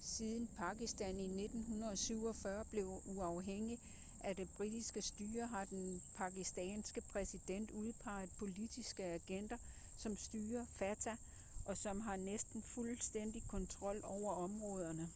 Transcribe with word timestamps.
siden 0.00 0.48
pakistan 0.58 1.16
i 1.20 1.26
1947 1.42 2.64
blev 2.64 3.02
uafhængigt 3.06 3.80
af 4.20 4.36
det 4.36 4.48
britiske 4.56 5.02
styre 5.02 5.46
har 5.46 5.64
den 5.64 6.02
pakistanske 6.16 7.00
præsident 7.12 7.70
udpeget 7.70 8.30
politiske 8.38 9.04
agenter 9.04 9.56
som 9.98 10.16
styrer 10.16 10.66
fata 10.78 11.16
og 11.66 11.76
som 11.76 12.00
har 12.00 12.16
næsten 12.16 12.62
fuldstændig 12.62 13.42
kontrol 13.48 14.00
over 14.02 14.32
områderne 14.34 15.08